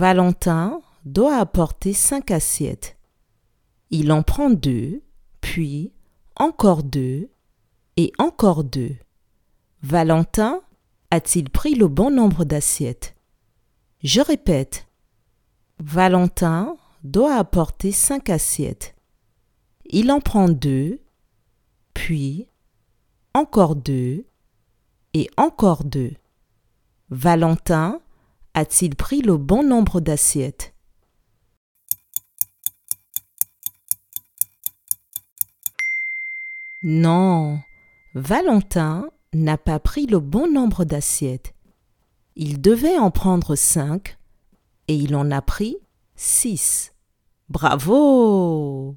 [0.00, 2.96] Valentin doit apporter cinq assiettes.
[3.90, 5.02] Il en prend deux,
[5.42, 5.92] puis
[6.36, 7.28] encore deux
[7.98, 8.96] et encore deux.
[9.82, 10.62] Valentin
[11.10, 13.14] a-t-il pris le bon nombre d'assiettes?
[14.02, 14.86] Je répète.
[15.78, 18.96] Valentin doit apporter cinq assiettes.
[19.84, 21.02] Il en prend deux,
[21.92, 22.48] puis
[23.34, 24.24] encore deux
[25.12, 26.14] et encore deux.
[27.10, 28.00] Valentin
[28.54, 30.74] a-t-il pris le bon nombre d'assiettes?
[36.82, 37.60] Non,
[38.14, 41.54] Valentin n'a pas pris le bon nombre d'assiettes.
[42.36, 44.18] Il devait en prendre cinq
[44.88, 45.76] et il en a pris
[46.16, 46.94] six.
[47.48, 48.96] Bravo